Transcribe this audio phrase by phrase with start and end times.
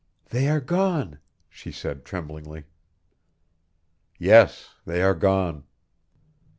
[0.31, 2.63] "They are gone," she said tremblingly.
[4.17, 5.65] "Yes; they are gone."